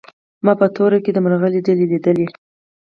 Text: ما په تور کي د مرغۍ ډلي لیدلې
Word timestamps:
ما 0.45 0.53
په 0.59 0.67
تور 0.75 0.91
کي 1.03 1.11
د 1.13 1.17
مرغۍ 1.25 1.59
ډلي 1.67 1.85
لیدلې 1.91 2.27